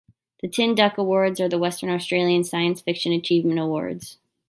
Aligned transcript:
The 0.41 0.47
Tin 0.47 0.73
Duck 0.73 0.97
Awards 0.97 1.39
are 1.39 1.47
the 1.47 1.59
Western 1.59 1.89
Australian 1.91 2.43
science 2.43 2.81
fiction 2.81 3.11
achievement 3.11 3.59
awards. 3.59 4.17